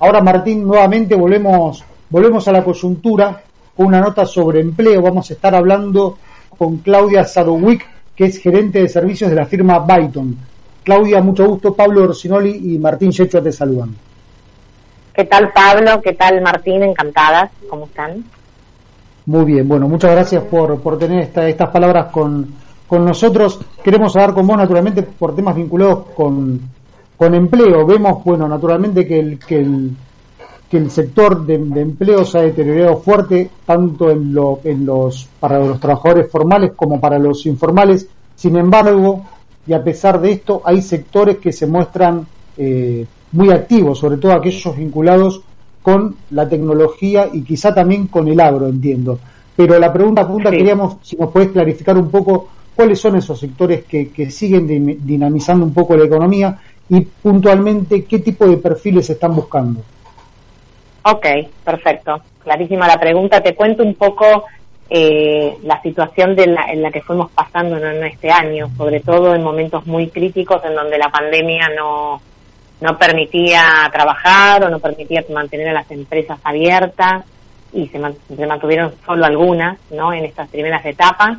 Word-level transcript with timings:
Ahora, 0.00 0.20
Martín, 0.20 0.64
nuevamente 0.64 1.16
volvemos, 1.16 1.84
volvemos 2.08 2.46
a 2.46 2.52
la 2.52 2.62
coyuntura 2.62 3.42
con 3.76 3.86
una 3.86 4.00
nota 4.00 4.24
sobre 4.24 4.60
empleo. 4.60 5.02
Vamos 5.02 5.30
a 5.30 5.34
estar 5.34 5.54
hablando 5.54 6.18
con 6.56 6.78
Claudia 6.78 7.24
Sadowick, 7.24 7.84
que 8.14 8.26
es 8.26 8.38
gerente 8.38 8.80
de 8.80 8.88
servicios 8.88 9.30
de 9.30 9.36
la 9.36 9.46
firma 9.46 9.80
Byton. 9.80 10.36
Claudia, 10.84 11.20
mucho 11.20 11.46
gusto. 11.48 11.74
Pablo 11.74 12.04
Orsinoli 12.04 12.74
y 12.74 12.78
Martín 12.78 13.10
Yecho 13.10 13.42
te 13.42 13.50
saludan. 13.50 13.94
¿Qué 15.12 15.24
tal, 15.24 15.52
Pablo? 15.52 16.00
¿Qué 16.00 16.12
tal, 16.12 16.40
Martín? 16.42 16.82
Encantadas. 16.82 17.50
¿Cómo 17.68 17.86
están? 17.86 18.24
Muy 19.26 19.44
bien. 19.44 19.66
Bueno, 19.66 19.88
muchas 19.88 20.12
gracias 20.12 20.44
por, 20.44 20.80
por 20.80 20.96
tener 20.96 21.28
estas 21.36 21.70
palabras 21.70 22.06
con, 22.12 22.54
con 22.86 23.04
nosotros. 23.04 23.58
Queremos 23.82 24.14
hablar 24.14 24.32
con 24.32 24.46
vos, 24.46 24.56
naturalmente, 24.56 25.02
por 25.02 25.34
temas 25.34 25.56
vinculados 25.56 26.06
con, 26.14 26.60
con 27.18 27.34
empleo. 27.34 27.84
Vemos, 27.84 28.24
bueno, 28.24 28.48
naturalmente 28.48 29.06
que 29.06 29.18
el, 29.18 29.38
que 29.40 29.58
el, 29.58 29.90
que 30.70 30.76
el 30.76 30.90
sector 30.90 31.44
de, 31.44 31.54
empleo 31.54 32.24
se 32.24 32.38
ha 32.38 32.42
deteriorado 32.42 32.98
fuerte, 32.98 33.50
tanto 33.66 34.10
en, 34.10 34.32
lo, 34.32 34.60
en 34.62 34.86
los, 34.86 35.28
para 35.40 35.58
los 35.58 35.80
trabajadores 35.80 36.30
formales 36.30 36.72
como 36.76 37.00
para 37.00 37.18
los 37.18 37.44
informales. 37.46 38.08
Sin 38.36 38.56
embargo, 38.56 39.24
y 39.66 39.72
a 39.72 39.82
pesar 39.82 40.20
de 40.20 40.30
esto, 40.30 40.62
hay 40.64 40.80
sectores 40.80 41.38
que 41.38 41.52
se 41.52 41.66
muestran 41.66 42.24
eh, 42.56 43.04
muy 43.32 43.50
activos, 43.50 43.98
sobre 43.98 44.18
todo 44.18 44.32
aquellos 44.32 44.76
vinculados 44.76 45.42
con 45.82 46.16
la 46.30 46.48
tecnología 46.48 47.28
y 47.32 47.42
quizá 47.42 47.74
también 47.74 48.06
con 48.06 48.28
el 48.28 48.38
agro, 48.40 48.68
entiendo. 48.68 49.18
Pero 49.56 49.76
la 49.78 49.92
pregunta 49.92 50.26
punta 50.26 50.50
queríamos 50.50 50.98
si 51.02 51.16
nos 51.16 51.32
puedes 51.32 51.50
clarificar 51.50 51.98
un 51.98 52.10
poco 52.10 52.48
cuáles 52.76 53.00
son 53.00 53.16
esos 53.16 53.40
sectores 53.40 53.84
que, 53.84 54.10
que 54.10 54.30
siguen 54.30 54.98
dinamizando 55.04 55.64
un 55.64 55.74
poco 55.74 55.96
la 55.96 56.04
economía 56.04 56.58
y 56.88 57.00
puntualmente 57.00 58.04
qué 58.04 58.18
tipo 58.20 58.46
de 58.46 58.56
perfiles 58.56 59.08
están 59.10 59.34
buscando. 59.34 59.82
Ok, 61.02 61.26
perfecto. 61.64 62.20
Clarísima 62.42 62.86
la 62.86 62.98
pregunta. 62.98 63.42
Te 63.42 63.54
cuento 63.54 63.82
un 63.82 63.94
poco 63.94 64.44
eh, 64.90 65.56
la 65.62 65.80
situación 65.82 66.34
de 66.34 66.46
la, 66.46 66.70
en 66.72 66.82
la 66.82 66.90
que 66.90 67.02
fuimos 67.02 67.30
pasando 67.30 67.76
en 67.76 68.04
este 68.04 68.30
año, 68.30 68.70
sobre 68.76 69.00
todo 69.00 69.34
en 69.34 69.42
momentos 69.42 69.86
muy 69.86 70.08
críticos 70.08 70.62
en 70.64 70.74
donde 70.74 70.98
la 70.98 71.10
pandemia 71.10 71.68
no, 71.76 72.20
no 72.80 72.98
permitía 72.98 73.88
trabajar 73.92 74.64
o 74.64 74.70
no 74.70 74.78
permitía 74.78 75.24
mantener 75.32 75.68
a 75.68 75.74
las 75.74 75.90
empresas 75.90 76.38
abiertas 76.42 77.24
y 77.72 77.86
se, 77.88 77.98
mantuvieron 77.98 78.94
solo 79.04 79.26
algunas 79.26 79.78
¿no? 79.90 80.12
en 80.12 80.24
estas 80.24 80.48
primeras 80.48 80.84
etapas. 80.86 81.38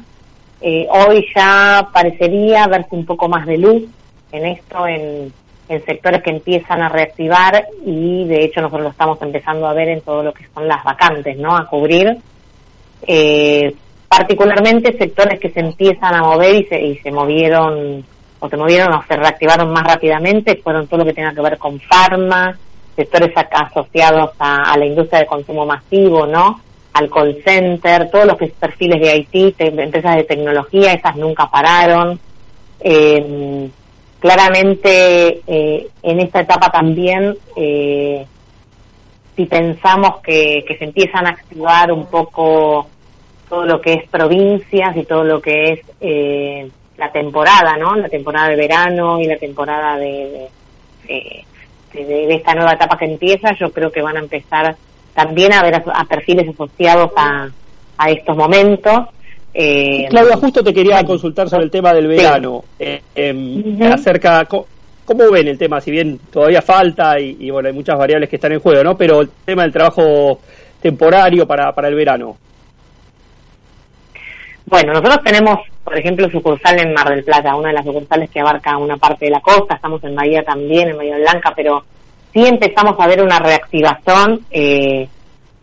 Eh, 0.61 0.87
hoy 0.91 1.25
ya 1.35 1.87
parecería 1.93 2.67
verse 2.67 2.89
un 2.91 3.05
poco 3.05 3.29
más 3.29 3.45
de 3.45 3.57
luz 3.57 3.83
en 4.31 4.45
esto, 4.45 4.87
en, 4.87 5.33
sectores 5.85 6.23
que 6.23 6.31
empiezan 6.31 6.81
a 6.81 6.89
reactivar 6.89 7.63
y 7.85 8.25
de 8.25 8.43
hecho 8.43 8.59
nosotros 8.59 8.85
lo 8.85 8.89
estamos 8.89 9.21
empezando 9.21 9.67
a 9.67 9.73
ver 9.73 9.89
en 9.89 10.01
todo 10.01 10.23
lo 10.23 10.33
que 10.33 10.47
son 10.51 10.67
las 10.67 10.83
vacantes, 10.83 11.37
¿no? 11.37 11.55
A 11.55 11.67
cubrir. 11.67 12.17
Eh, 13.05 13.75
particularmente 14.07 14.97
sectores 14.97 15.39
que 15.39 15.51
se 15.51 15.59
empiezan 15.59 16.15
a 16.15 16.23
mover 16.23 16.55
y 16.55 16.65
se, 16.65 16.81
y 16.81 16.97
se 16.97 17.11
movieron 17.11 18.03
o 18.39 18.49
se 18.49 18.57
movieron 18.57 18.91
o 18.95 19.03
se 19.07 19.15
reactivaron 19.15 19.71
más 19.71 19.83
rápidamente 19.83 20.55
fueron 20.55 20.87
todo 20.87 21.01
lo 21.01 21.05
que 21.05 21.13
tenga 21.13 21.35
que 21.35 21.41
ver 21.41 21.59
con 21.59 21.79
farma, 21.79 22.57
sectores 22.95 23.31
asociados 23.35 24.31
a, 24.39 24.73
a 24.73 24.75
la 24.75 24.85
industria 24.87 25.19
de 25.19 25.27
consumo 25.27 25.67
masivo, 25.67 26.25
¿no? 26.25 26.61
al 26.93 27.09
call 27.09 27.41
center, 27.43 28.09
todos 28.09 28.25
los 28.25 28.37
perfiles 28.59 28.99
de 28.99 29.17
IT, 29.17 29.55
empresas 29.59 30.15
de 30.15 30.23
tecnología, 30.23 30.93
esas 30.93 31.15
nunca 31.15 31.49
pararon. 31.49 32.19
Eh, 32.81 33.69
claramente 34.19 35.41
eh, 35.47 35.87
en 36.03 36.19
esta 36.19 36.41
etapa 36.41 36.69
también, 36.69 37.35
eh, 37.55 38.25
si 39.35 39.45
pensamos 39.45 40.19
que, 40.21 40.63
que 40.67 40.77
se 40.77 40.85
empiezan 40.85 41.25
a 41.25 41.29
activar 41.29 41.91
un 41.91 42.05
poco 42.07 42.87
todo 43.47 43.65
lo 43.65 43.81
que 43.81 43.93
es 43.93 44.09
provincias 44.09 44.95
y 44.95 45.03
todo 45.05 45.23
lo 45.23 45.41
que 45.41 45.71
es 45.71 45.79
eh, 46.01 46.69
la 46.97 47.11
temporada, 47.11 47.77
¿no? 47.77 47.95
La 47.95 48.09
temporada 48.09 48.49
de 48.49 48.55
verano 48.55 49.19
y 49.19 49.25
la 49.25 49.37
temporada 49.37 49.97
de, 49.97 50.49
de, 51.07 51.45
de, 51.93 52.35
esta 52.35 52.53
nueva 52.53 52.73
etapa 52.73 52.97
que 52.97 53.05
empieza, 53.05 53.53
yo 53.53 53.71
creo 53.71 53.91
que 53.91 54.01
van 54.01 54.17
a 54.17 54.19
empezar 54.19 54.75
también 55.13 55.53
a 55.53 55.63
ver 55.63 55.75
a, 55.75 56.03
perfiles 56.05 56.47
asociados 56.49 57.11
a, 57.15 57.49
a 57.97 58.09
estos 58.09 58.35
momentos. 58.35 59.07
Eh, 59.61 60.07
Claudia, 60.09 60.37
justo 60.37 60.63
te 60.63 60.73
quería 60.73 61.03
consultar 61.03 61.49
sobre 61.49 61.65
el 61.65 61.69
tema 61.69 61.93
del 61.93 62.07
verano. 62.07 62.63
Eh, 62.79 63.01
em, 63.13 63.77
acerca, 63.91 64.45
¿cómo 64.45 65.31
ven 65.31 65.49
el 65.49 65.57
tema? 65.57 65.81
Si 65.81 65.91
bien 65.91 66.17
todavía 66.31 66.61
falta 66.61 67.19
y, 67.19 67.51
bueno, 67.51 67.67
hay 67.67 67.73
muchas 67.73 67.97
variables 67.99 68.29
que 68.29 68.37
están 68.37 68.53
en 68.53 68.61
juego, 68.61 68.81
¿no? 68.85 68.95
Pero 68.95 69.19
el 69.19 69.29
tema 69.43 69.63
del 69.63 69.73
trabajo 69.73 70.39
temporario 70.81 71.45
para, 71.45 71.73
para 71.73 71.89
el 71.89 71.95
verano. 71.95 72.37
Bueno, 74.65 74.93
nosotros 74.93 75.19
tenemos, 75.25 75.59
por 75.83 75.99
ejemplo, 75.99 76.29
sucursal 76.29 76.79
en 76.79 76.93
Mar 76.93 77.09
del 77.09 77.25
Plata, 77.25 77.53
una 77.57 77.67
de 77.67 77.75
las 77.75 77.85
sucursales 77.85 78.29
que 78.29 78.39
abarca 78.39 78.77
una 78.77 78.95
parte 78.95 79.25
de 79.25 79.31
la 79.31 79.41
costa, 79.41 79.75
estamos 79.75 80.01
en 80.05 80.15
Bahía 80.15 80.41
también, 80.41 80.87
en 80.87 80.97
Bahía 80.97 81.17
Blanca, 81.17 81.51
pero 81.53 81.83
sí 82.31 82.45
empezamos 82.45 82.95
a 82.97 83.07
ver 83.07 83.21
una 83.21 83.39
reactivación 83.39 84.45
eh, 84.51 85.09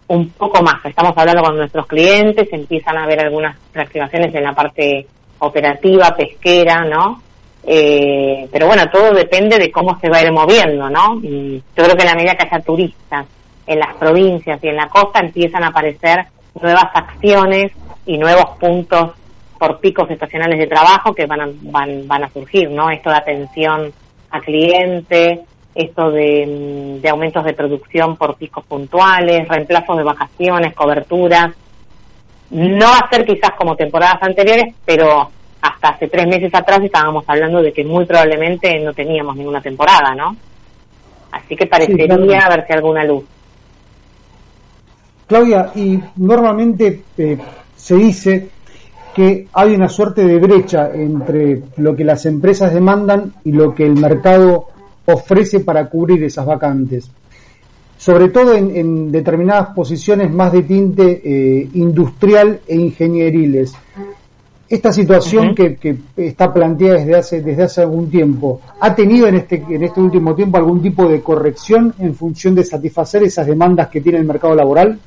un 0.08 0.30
poco 0.30 0.62
más. 0.62 0.84
Estamos 0.84 1.12
hablando 1.16 1.42
con 1.42 1.56
nuestros 1.56 1.86
clientes, 1.86 2.48
empiezan 2.52 2.96
a 2.96 3.04
haber 3.04 3.20
algunas 3.20 3.56
reactivaciones 3.72 4.34
en 4.34 4.42
la 4.42 4.54
parte 4.54 5.06
operativa, 5.38 6.14
pesquera, 6.16 6.84
¿no? 6.84 7.22
Eh, 7.64 8.48
pero 8.52 8.68
bueno, 8.68 8.88
todo 8.90 9.12
depende 9.12 9.58
de 9.58 9.72
cómo 9.72 9.98
se 9.98 10.08
va 10.08 10.18
a 10.18 10.22
ir 10.22 10.32
moviendo, 10.32 10.88
¿no? 10.88 11.20
Yo 11.20 11.60
creo 11.74 11.96
que 11.96 12.02
a 12.02 12.06
la 12.06 12.14
medida 12.14 12.36
que 12.36 12.46
haya 12.46 12.64
turistas 12.64 13.26
en 13.66 13.80
las 13.80 13.94
provincias 13.94 14.62
y 14.62 14.68
en 14.68 14.76
la 14.76 14.88
costa 14.88 15.18
empiezan 15.20 15.64
a 15.64 15.68
aparecer 15.68 16.26
nuevas 16.60 16.86
acciones 16.94 17.72
y 18.06 18.16
nuevos 18.18 18.56
puntos 18.60 19.10
por 19.58 19.80
picos 19.80 20.08
estacionales 20.10 20.58
de 20.58 20.66
trabajo 20.68 21.12
que 21.12 21.26
van 21.26 21.40
a, 21.40 21.48
van, 21.62 22.06
van 22.06 22.24
a 22.24 22.30
surgir, 22.30 22.70
¿no? 22.70 22.90
Esto 22.90 23.10
de 23.10 23.16
atención 23.16 23.92
a 24.30 24.40
cliente, 24.40 25.40
esto 25.76 26.10
de, 26.10 26.98
de, 27.00 27.08
aumentos 27.08 27.44
de 27.44 27.52
producción 27.52 28.16
por 28.16 28.36
picos 28.36 28.64
puntuales, 28.64 29.46
reemplazos 29.46 29.96
de 29.98 30.02
vacaciones, 30.02 30.74
coberturas. 30.74 31.54
No 32.50 32.86
va 32.86 32.98
a 32.98 33.10
ser 33.10 33.26
quizás 33.26 33.50
como 33.58 33.76
temporadas 33.76 34.22
anteriores, 34.22 34.74
pero 34.84 35.30
hasta 35.60 35.88
hace 35.88 36.08
tres 36.08 36.26
meses 36.26 36.54
atrás 36.54 36.80
estábamos 36.82 37.24
hablando 37.26 37.60
de 37.60 37.72
que 37.72 37.84
muy 37.84 38.06
probablemente 38.06 38.78
no 38.80 38.92
teníamos 38.94 39.36
ninguna 39.36 39.60
temporada, 39.60 40.14
¿no? 40.14 40.36
Así 41.32 41.56
que 41.56 41.66
parecería 41.66 42.48
verse 42.48 42.72
alguna 42.72 43.04
luz. 43.04 43.24
Claudia, 45.26 45.72
y 45.74 45.98
normalmente 46.16 47.02
eh, 47.18 47.38
se 47.74 47.96
dice 47.96 48.48
que 49.14 49.48
hay 49.52 49.74
una 49.74 49.88
suerte 49.88 50.24
de 50.24 50.38
brecha 50.38 50.90
entre 50.94 51.62
lo 51.78 51.96
que 51.96 52.04
las 52.04 52.26
empresas 52.26 52.72
demandan 52.72 53.32
y 53.44 53.52
lo 53.52 53.74
que 53.74 53.84
el 53.84 53.96
mercado 53.96 54.68
ofrece 55.06 55.60
para 55.60 55.88
cubrir 55.88 56.22
esas 56.24 56.46
vacantes, 56.46 57.10
sobre 57.96 58.28
todo 58.28 58.54
en, 58.54 59.10
determinadas 59.10 59.68
posiciones 59.74 60.30
más 60.30 60.52
de 60.52 60.62
tinte 60.62 61.22
eh, 61.24 61.68
industrial 61.74 62.60
e 62.66 62.76
ingenieriles. 62.76 63.74
Esta 64.68 64.90
situación 64.90 65.54
que, 65.54 65.78
está 66.16 66.52
planteada 66.52 66.98
desde 66.98 67.14
hace, 67.14 67.40
desde 67.40 67.62
hace 67.62 67.82
algún 67.82 68.10
tiempo, 68.10 68.60
¿ha 68.80 68.94
tenido 68.96 69.28
en 69.28 69.36
este, 69.36 69.64
en 69.68 69.84
este 69.84 70.00
último 70.00 70.34
tiempo 70.34 70.58
algún 70.58 70.82
tipo 70.82 71.08
de 71.08 71.22
corrección 71.22 71.94
en 72.00 72.14
función 72.16 72.56
de 72.56 72.64
satisfacer 72.64 73.22
esas 73.22 73.46
demandas 73.46 73.88
que 73.88 74.00
tiene 74.00 74.18
el 74.18 74.24
mercado 74.24 74.56
laboral? 74.56 74.98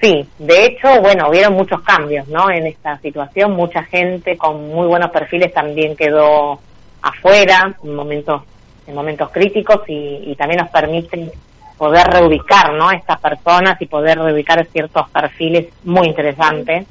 Sí, 0.00 0.28
de 0.38 0.64
hecho, 0.64 1.00
bueno, 1.02 1.28
hubieron 1.28 1.54
muchos 1.54 1.80
cambios, 1.82 2.28
¿no? 2.28 2.48
En 2.48 2.66
esta 2.68 2.96
situación, 2.98 3.52
mucha 3.52 3.82
gente 3.82 4.36
con 4.36 4.68
muy 4.68 4.86
buenos 4.86 5.10
perfiles 5.10 5.52
también 5.52 5.96
quedó 5.96 6.60
afuera 7.02 7.76
en 7.82 7.94
momentos 7.94 8.42
en 8.86 8.94
momentos 8.94 9.30
críticos 9.30 9.82
y, 9.86 10.34
también 10.36 10.60
nos 10.60 10.70
permiten 10.70 11.30
poder 11.76 12.06
reubicar 12.06 12.72
no 12.72 12.90
estas 12.90 13.20
personas 13.20 13.80
y 13.80 13.86
poder 13.86 14.18
reubicar 14.18 14.66
ciertos 14.66 15.08
perfiles 15.10 15.66
muy 15.84 16.08
interesantes. 16.08 16.86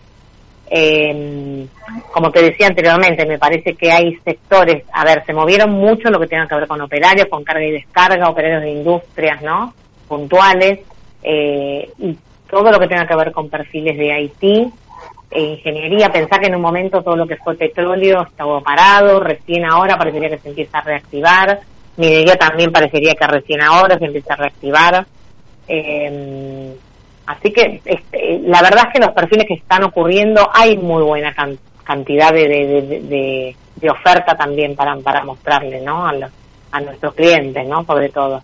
Eh, 0.69 1.65
como 2.11 2.29
te 2.29 2.41
decía 2.41 2.67
anteriormente 2.67 3.25
me 3.25 3.39
parece 3.39 3.73
que 3.75 3.89
hay 3.89 4.17
sectores 4.17 4.83
a 4.91 5.05
ver 5.05 5.23
se 5.25 5.31
movieron 5.31 5.71
mucho 5.71 6.09
lo 6.09 6.19
que 6.19 6.27
tenga 6.27 6.45
que 6.45 6.55
ver 6.55 6.67
con 6.67 6.81
operarios 6.81 7.27
con 7.27 7.45
carga 7.45 7.63
y 7.63 7.71
descarga 7.71 8.29
operarios 8.29 8.63
de 8.63 8.71
industrias 8.71 9.41
no 9.41 9.73
puntuales 10.09 10.79
eh, 11.23 11.89
y 11.99 12.17
todo 12.49 12.69
lo 12.69 12.79
que 12.81 12.87
tenga 12.89 13.07
que 13.07 13.15
ver 13.15 13.31
con 13.31 13.49
perfiles 13.49 13.97
de 13.97 14.21
IT 14.23 14.73
e 15.29 15.41
ingeniería, 15.41 16.09
pensar 16.11 16.39
que 16.39 16.47
en 16.47 16.55
un 16.55 16.61
momento 16.61 17.01
todo 17.01 17.15
lo 17.15 17.27
que 17.27 17.35
fue 17.37 17.55
petróleo 17.55 18.23
estaba 18.23 18.61
parado, 18.61 19.19
recién 19.19 19.65
ahora 19.65 19.97
parecería 19.97 20.29
que 20.29 20.37
se 20.37 20.49
empieza 20.49 20.77
a 20.77 20.81
reactivar, 20.81 21.59
minería 21.97 22.35
también 22.37 22.71
parecería 22.71 23.13
que 23.13 23.27
recién 23.27 23.61
ahora 23.61 23.97
se 23.97 24.05
empieza 24.05 24.33
a 24.33 24.37
reactivar. 24.37 25.05
Eh, 25.67 26.75
así 27.25 27.51
que 27.51 27.81
este, 27.83 28.39
la 28.43 28.61
verdad 28.61 28.85
es 28.87 28.93
que 28.93 29.05
los 29.05 29.13
perfiles 29.13 29.45
que 29.47 29.55
están 29.55 29.83
ocurriendo 29.83 30.49
hay 30.53 30.77
muy 30.77 31.03
buena 31.03 31.35
cantidad 31.83 32.31
de, 32.31 32.47
de, 32.47 33.55
de, 33.75 33.89
oferta 33.89 34.35
también 34.37 34.75
para, 34.75 34.95
para 34.97 35.23
mostrarle 35.25 35.81
¿no? 35.81 36.07
a, 36.07 36.13
a 36.71 36.81
nuestros 36.81 37.13
clientes, 37.15 37.67
¿no? 37.67 37.83
sobre 37.85 38.09
todo. 38.09 38.41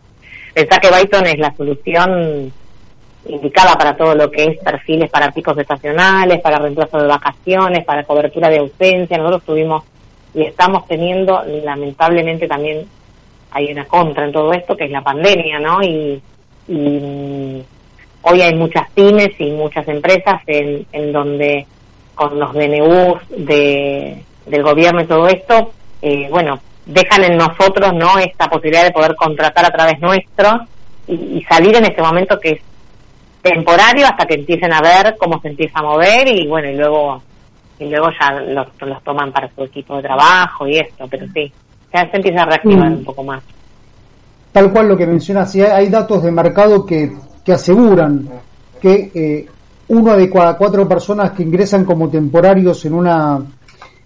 pensá 0.53 0.79
que 0.79 0.89
Byton 0.89 1.25
es 1.27 1.39
la 1.39 1.53
solución 1.55 2.51
indicada 3.25 3.75
para 3.75 3.95
todo 3.95 4.15
lo 4.15 4.29
que 4.29 4.43
es 4.43 4.57
perfiles 4.59 5.09
para 5.09 5.31
picos 5.31 5.57
estacionales, 5.57 6.41
para 6.41 6.59
reemplazo 6.59 6.97
de 6.97 7.07
vacaciones, 7.07 7.85
para 7.85 8.03
cobertura 8.03 8.49
de 8.49 8.59
ausencia. 8.59 9.17
Nosotros 9.17 9.43
tuvimos 9.43 9.83
y 10.33 10.43
estamos 10.43 10.87
teniendo, 10.87 11.43
lamentablemente 11.63 12.47
también 12.47 12.85
hay 13.51 13.71
una 13.71 13.85
contra 13.85 14.25
en 14.25 14.31
todo 14.31 14.51
esto, 14.51 14.75
que 14.75 14.85
es 14.85 14.91
la 14.91 15.03
pandemia, 15.03 15.59
¿no? 15.59 15.81
Y, 15.83 16.21
mm, 16.67 17.59
hoy 18.23 18.41
hay 18.41 18.55
muchas 18.55 18.89
pymes 18.91 19.39
y 19.39 19.51
muchas 19.51 19.87
empresas 19.87 20.41
en, 20.47 20.85
en 20.91 21.11
donde 21.11 21.67
con 22.15 22.39
los 22.39 22.53
DNUs 22.53 23.21
de, 23.29 24.23
del 24.45 24.63
gobierno 24.63 25.01
y 25.01 25.05
todo 25.05 25.27
esto, 25.27 25.71
eh, 26.01 26.27
bueno, 26.29 26.59
dejan 26.85 27.23
en 27.23 27.37
nosotros, 27.37 27.93
¿no? 27.93 28.17
Esta 28.17 28.47
posibilidad 28.47 28.83
de 28.83 28.91
poder 28.91 29.15
contratar 29.15 29.65
a 29.65 29.71
través 29.71 29.99
nuestro 29.99 30.67
y, 31.07 31.13
y 31.13 31.43
salir 31.43 31.75
en 31.75 31.85
este 31.85 32.01
momento 32.01 32.39
que 32.39 32.51
es 32.51 32.61
temporario 33.43 34.05
hasta 34.05 34.25
que 34.25 34.35
empiecen 34.35 34.71
a 34.73 34.81
ver 34.81 35.15
cómo 35.17 35.39
se 35.41 35.49
empieza 35.49 35.79
a 35.79 35.83
mover 35.83 36.27
y 36.29 36.47
bueno, 36.47 36.69
y 36.69 36.75
luego 36.75 37.21
y 37.77 37.89
luego 37.89 38.07
ya 38.19 38.39
los, 38.39 38.67
los 38.79 39.03
toman 39.03 39.31
para 39.33 39.49
su 39.53 39.63
equipo 39.63 39.97
de 39.97 40.03
trabajo 40.03 40.65
y 40.67 40.77
esto, 40.77 41.05
pero 41.09 41.25
sí, 41.33 41.51
ya 41.93 42.09
se 42.09 42.17
empieza 42.17 42.43
a 42.43 42.45
reactivar 42.45 42.89
mm. 42.89 42.93
un 42.93 43.03
poco 43.03 43.23
más. 43.23 43.43
Tal 44.53 44.71
cual 44.71 44.87
lo 44.87 44.97
que 44.97 45.07
mencionas, 45.07 45.51
si 45.51 45.61
hay 45.61 45.89
datos 45.89 46.23
de 46.23 46.31
mercado 46.31 46.85
que, 46.85 47.11
que 47.43 47.51
aseguran 47.51 48.29
que 48.79 49.11
eh, 49.13 49.45
uno 49.89 50.15
de 50.15 50.29
cada 50.29 50.55
cuatro 50.57 50.87
personas 50.87 51.31
que 51.31 51.43
ingresan 51.43 51.83
como 51.83 52.09
temporarios 52.09 52.85
en 52.85 52.93
una, 52.93 53.41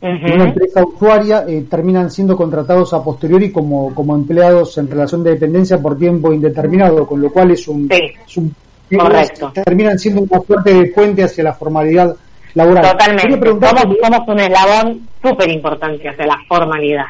en 0.01 0.33
una 0.33 0.45
empresa 0.45 0.83
usuaria 0.83 1.43
eh, 1.47 1.65
terminan 1.69 2.09
siendo 2.09 2.35
contratados 2.35 2.93
a 2.93 3.03
posteriori 3.03 3.51
como, 3.51 3.93
como 3.93 4.15
empleados 4.15 4.77
en 4.77 4.89
relación 4.89 5.23
de 5.23 5.31
dependencia 5.31 5.77
por 5.79 5.97
tiempo 5.97 6.33
indeterminado, 6.33 7.05
con 7.05 7.21
lo 7.21 7.29
cual 7.29 7.51
es 7.51 7.67
un, 7.67 7.89
es 7.91 8.37
un 8.37 8.55
Correcto. 8.95 9.51
Terminan 9.53 9.99
siendo 9.99 10.21
una 10.21 10.39
suerte 10.41 10.73
de 10.73 10.87
puente 10.87 11.23
hacia 11.23 11.43
la 11.43 11.53
formalidad 11.53 12.15
laboral. 12.53 12.91
Totalmente. 12.91 13.67
Somos, 13.67 14.27
un 14.27 14.39
eslabón 14.39 15.07
súper 15.21 15.49
importante 15.49 16.07
hacia 16.07 16.25
la 16.25 16.37
formalidad. 16.47 17.05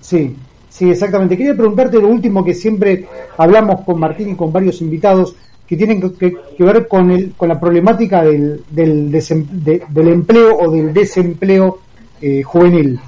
Sí, 0.00 0.36
sí, 0.68 0.90
exactamente. 0.90 1.36
Quería 1.36 1.54
preguntarte 1.54 1.98
lo 1.98 2.08
último 2.08 2.44
que 2.44 2.54
siempre 2.54 3.06
hablamos 3.38 3.82
con 3.82 3.98
Martín 3.98 4.30
y 4.30 4.36
con 4.36 4.52
varios 4.52 4.80
invitados 4.80 5.34
que 5.66 5.76
tienen 5.76 6.00
que, 6.00 6.36
ver 6.58 6.88
con, 6.88 7.10
el, 7.10 7.32
con 7.34 7.48
la 7.48 7.58
problemática 7.58 8.22
del, 8.22 8.62
del, 8.68 9.10
del 9.10 10.08
empleo 10.08 10.58
o 10.58 10.70
del 10.70 10.92
desempleo 10.92 11.78
eh, 12.20 12.42
juvenil, 12.42 13.00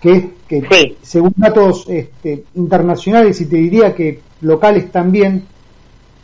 que 0.00 0.12
es 0.12 0.24
que 0.48 0.96
según 1.02 1.34
datos 1.36 1.86
este, 1.88 2.44
internacionales 2.54 3.40
y 3.40 3.46
te 3.46 3.56
diría 3.56 3.94
que 3.94 4.20
locales 4.40 4.90
también, 4.92 5.44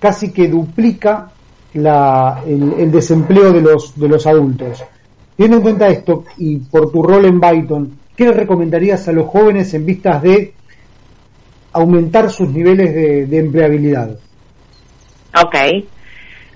casi 0.03 0.33
que 0.33 0.49
duplica 0.49 1.31
la, 1.75 2.43
el, 2.45 2.91
desempleo 2.91 3.53
de 3.53 3.61
los, 3.61 3.97
de 3.99 4.09
los 4.09 4.27
adultos. 4.27 4.83
Teniendo 5.37 5.59
en 5.59 5.63
cuenta 5.63 5.89
esto 5.89 6.25
y 6.39 6.59
por 6.59 6.91
tu 6.91 7.05
rol 7.05 7.25
en 7.25 7.39
Byton, 7.39 7.99
¿qué 8.17 8.25
le 8.25 8.33
recomendarías 8.33 9.07
a 9.07 9.13
los 9.13 9.29
jóvenes 9.29 9.73
en 9.75 9.87
vistas 9.87 10.21
de 10.21 10.55
aumentar 11.73 12.31
sus 12.31 12.49
niveles 12.49 12.93
de, 13.31 13.39
empleabilidad? 13.39 14.19
Ok. 15.41 15.55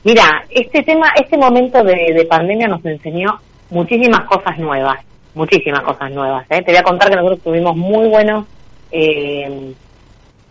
Mira, 0.02 0.24
este 0.50 0.82
tema, 0.82 1.06
este 1.14 1.38
momento 1.38 1.84
de, 1.84 2.26
pandemia 2.28 2.66
nos 2.66 2.84
enseñó 2.84 3.28
muchísimas 3.70 4.26
cosas 4.26 4.58
nuevas, 4.58 4.98
muchísimas 5.36 5.82
cosas 5.82 6.10
nuevas. 6.10 6.44
¿eh? 6.50 6.62
Te 6.62 6.72
voy 6.72 6.78
a 6.78 6.82
contar 6.82 7.10
que 7.10 7.16
nosotros 7.16 7.42
tuvimos 7.44 7.76
muy 7.76 8.08
buenos 8.08 8.44
eh, 8.90 9.72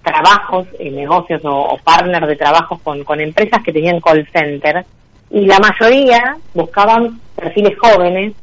trabajos, 0.05 0.67
eh, 0.79 0.89
negocios 0.89 1.41
o, 1.43 1.77
partners 1.83 2.27
de 2.27 2.35
trabajos 2.37 2.79
con, 2.81 3.03
con 3.03 3.19
empresas 3.19 3.61
que 3.63 3.73
tenían 3.73 3.99
call 3.99 4.25
center 4.31 4.85
y 5.29 5.45
la 5.45 5.59
mayoría 5.59 6.37
buscaban 6.53 7.19
perfiles 7.35 7.77
jóvenes, 7.77 8.33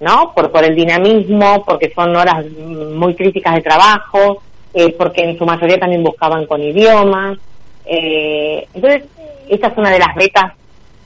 ¿no? 0.00 0.32
Por, 0.34 0.50
por 0.50 0.64
el 0.64 0.74
dinamismo, 0.74 1.64
porque 1.64 1.92
son 1.94 2.16
horas 2.16 2.44
muy 2.50 3.14
críticas 3.14 3.54
de 3.54 3.62
trabajo, 3.62 4.42
eh, 4.72 4.94
porque 4.98 5.22
en 5.22 5.38
su 5.38 5.44
mayoría 5.44 5.78
también 5.78 6.02
buscaban 6.02 6.46
con 6.46 6.62
idiomas. 6.62 7.38
Eh, 7.84 8.66
entonces, 8.74 9.04
esta 9.48 9.68
es 9.68 9.78
una 9.78 9.90
de 9.90 9.98
las 9.98 10.16
metas 10.16 10.52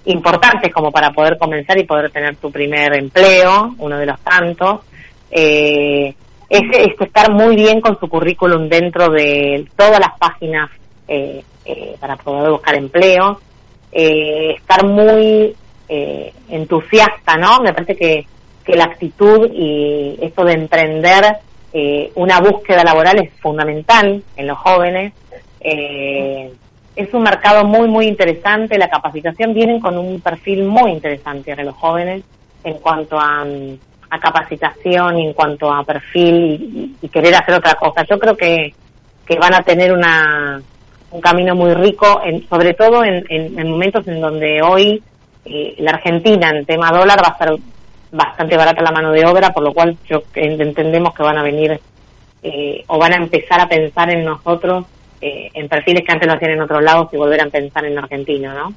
importantes 0.07 0.73
como 0.73 0.93
para 0.93 1.11
poder 1.13 1.39
comenzar 1.39 1.79
y 1.79 1.85
poder 1.85 2.11
tener 2.11 2.37
tu 2.37 2.51
primer 2.51 2.95
empleo, 2.95 3.75
uno 3.79 3.99
de 3.99 4.07
los 4.07 4.21
tantos. 4.21 4.81
Eh, 5.31 6.15
es, 6.49 7.00
estar 7.00 7.32
muy 7.32 7.56
bien 7.56 7.81
con 7.81 7.99
su 7.99 8.08
currículum 8.08 8.69
dentro 8.69 9.08
de 9.08 9.67
todas 9.76 10.00
las 10.00 10.19
páginas 10.19 10.70
eh, 11.08 11.43
eh, 11.64 11.96
para 11.99 12.17
poder 12.17 12.50
buscar 12.50 12.75
empleo, 12.75 13.41
eh, 13.93 14.55
estar 14.56 14.85
muy 14.85 15.55
entusiasta, 16.49 17.37
¿no? 17.37 17.61
Me 17.61 17.73
parece 17.73 17.94
que, 17.94 18.26
que 18.64 18.75
la 18.75 18.85
actitud 18.85 19.49
y 19.52 20.19
esto 20.20 20.44
de 20.44 20.55
emprender 20.55 21.37
una 22.17 22.41
búsqueda 22.41 22.82
laboral 22.82 23.20
es 23.23 23.31
fundamental 23.41 24.23
en 24.35 24.46
los 24.46 24.58
jóvenes. 24.58 25.12
es 25.61 27.14
un 27.14 27.23
mercado 27.23 27.64
muy, 27.64 27.87
muy 27.87 28.06
interesante. 28.06 28.76
La 28.79 28.88
capacitación 28.88 29.55
viene 29.55 29.81
con 29.81 29.96
un 29.96 30.20
perfil 30.20 30.64
muy 30.64 30.91
interesante 30.91 31.52
en 31.52 31.67
los 31.67 31.76
jóvenes 31.76 32.25
en 32.64 32.79
cuanto 32.79 33.17
a 33.20 33.46
a 34.15 34.21
capacitación 34.21 35.19
y 35.19 35.27
en 35.27 35.33
cuanto 35.33 35.73
a 35.73 35.83
perfil 35.83 36.97
y, 37.03 37.09
querer 37.09 37.35
hacer 37.35 37.55
otra 37.55 37.75
cosa. 37.75 38.05
Yo 38.09 38.19
creo 38.19 38.37
que, 38.37 38.73
que 39.27 39.39
van 39.39 39.55
a 39.55 39.63
tener 39.63 39.93
una, 39.93 40.63
un 41.11 41.21
camino 41.21 41.55
muy 41.55 41.75
rico, 41.75 42.21
en, 42.25 42.49
sobre 42.49 42.75
todo 42.75 43.05
en, 43.05 43.25
en, 43.29 43.69
momentos 43.69 44.07
en 44.07 44.21
donde 44.21 44.63
hoy 44.63 45.03
eh, 45.45 45.75
la 45.79 45.93
Argentina 45.93 46.51
en 46.51 46.65
tema 46.65 46.91
dólar 46.91 47.19
va 47.19 47.29
a 47.29 47.33
estar 47.33 47.57
bastante 48.13 48.57
barata 48.57 48.83
la 48.83 48.93
mano 48.93 49.11
de 49.11 49.27
obra, 49.27 49.51
por 49.51 49.65
lo 49.65 49.73
cual 49.73 49.97
yo 50.09 50.23
entendemos 50.35 51.13
que 51.15 51.23
van 51.23 51.39
a 51.39 51.43
venir 51.43 51.81
eh, 52.43 52.85
o 52.87 52.99
van 52.99 53.15
a 53.15 53.17
empezar 53.17 53.61
a 53.61 53.69
pensar 53.69 54.11
en 54.11 54.25
nosotros 54.25 54.87
eh, 55.21 55.51
en 55.55 55.69
perfiles 55.69 56.05
que 56.07 56.13
antes 56.13 56.29
lo 56.29 56.35
hacían 56.35 56.53
en 56.53 56.61
otros 56.61 56.83
lados 56.83 57.09
y 57.13 57.17
volver 57.17 57.41
a 57.41 57.47
pensar 57.47 57.85
en 57.85 57.99
Argentina, 57.99 58.55
¿no? 58.55 58.75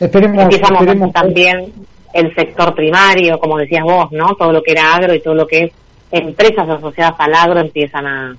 Esperemos, 0.00 0.54
esperemos 0.54 1.12
también 1.12 1.72
el 2.12 2.34
sector 2.34 2.74
primario, 2.74 3.38
como 3.38 3.58
decías 3.58 3.84
vos, 3.84 4.10
¿no? 4.12 4.34
Todo 4.34 4.52
lo 4.52 4.62
que 4.62 4.72
era 4.72 4.94
agro 4.94 5.14
y 5.14 5.20
todo 5.20 5.34
lo 5.34 5.46
que 5.46 5.64
es 5.64 5.72
empresas 6.10 6.68
asociadas 6.68 7.14
al 7.18 7.34
agro 7.34 7.60
empiezan 7.60 8.06
a, 8.06 8.36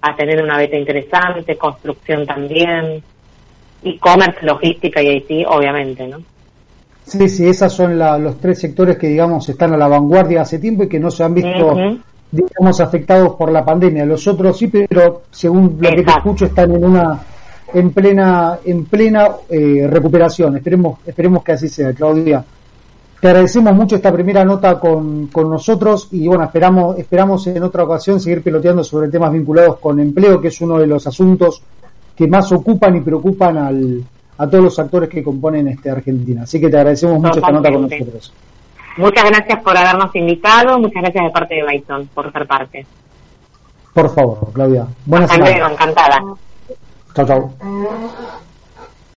a 0.00 0.16
tener 0.16 0.42
una 0.42 0.58
beta 0.58 0.76
interesante, 0.76 1.56
construcción 1.56 2.26
también, 2.26 3.02
e-commerce, 3.84 4.44
logística 4.44 5.00
y 5.02 5.16
IT, 5.16 5.46
obviamente, 5.48 6.06
¿no? 6.08 6.18
Sí, 7.04 7.28
sí, 7.28 7.48
esos 7.48 7.72
son 7.72 7.98
los 7.98 8.38
tres 8.38 8.60
sectores 8.60 8.96
que, 8.96 9.08
digamos, 9.08 9.48
están 9.48 9.72
a 9.74 9.76
la 9.76 9.88
vanguardia 9.88 10.42
hace 10.42 10.58
tiempo 10.58 10.84
y 10.84 10.88
que 10.88 11.00
no 11.00 11.10
se 11.10 11.24
han 11.24 11.34
visto, 11.34 11.76
digamos, 12.30 12.80
afectados 12.80 13.34
por 13.34 13.50
la 13.50 13.64
pandemia. 13.64 14.04
Los 14.04 14.26
otros 14.28 14.56
sí, 14.56 14.68
pero 14.68 15.22
según 15.30 15.78
lo 15.80 15.90
que 15.90 16.02
te 16.02 16.10
escucho, 16.10 16.44
están 16.46 16.72
en 16.72 16.84
una 16.84 17.20
en 17.74 17.90
plena 17.90 18.58
en 18.64 18.84
plena 18.84 19.28
eh, 19.48 19.86
recuperación. 19.88 20.56
Esperemos 20.56 20.98
esperemos 21.04 21.42
que 21.42 21.52
así 21.52 21.68
sea, 21.68 21.92
Claudia. 21.92 22.44
Te 23.22 23.28
agradecemos 23.28 23.72
mucho 23.72 23.94
esta 23.94 24.10
primera 24.10 24.44
nota 24.44 24.80
con, 24.80 25.28
con, 25.28 25.48
nosotros 25.48 26.08
y 26.10 26.26
bueno, 26.26 26.42
esperamos, 26.42 26.98
esperamos 26.98 27.46
en 27.46 27.62
otra 27.62 27.84
ocasión 27.84 28.18
seguir 28.18 28.42
peloteando 28.42 28.82
sobre 28.82 29.08
temas 29.10 29.30
vinculados 29.30 29.78
con 29.78 30.00
empleo, 30.00 30.40
que 30.40 30.48
es 30.48 30.60
uno 30.60 30.76
de 30.76 30.88
los 30.88 31.06
asuntos 31.06 31.62
que 32.16 32.26
más 32.26 32.50
ocupan 32.50 32.96
y 32.96 33.00
preocupan 33.00 33.58
al, 33.58 34.02
a 34.38 34.50
todos 34.50 34.64
los 34.64 34.78
actores 34.80 35.08
que 35.08 35.22
componen 35.22 35.68
este 35.68 35.88
Argentina. 35.88 36.42
Así 36.42 36.60
que 36.60 36.68
te 36.68 36.76
agradecemos 36.76 37.20
mucho 37.20 37.38
esta 37.38 37.52
nota 37.52 37.70
con 37.70 37.82
nosotros. 37.82 38.34
Muchas 38.96 39.24
gracias 39.30 39.62
por 39.62 39.76
habernos 39.76 40.16
invitado, 40.16 40.80
muchas 40.80 41.02
gracias 41.02 41.24
de 41.24 41.30
parte 41.30 41.54
de 41.54 41.62
Byton 41.62 42.08
por 42.08 42.32
ser 42.32 42.44
parte. 42.48 42.86
Por 43.94 44.12
favor, 44.12 44.52
Claudia. 44.52 44.84
Buenas 45.06 45.38
luego, 45.38 45.68
encantada. 45.68 46.24
Chao, 47.14 47.24
chao. 47.24 47.52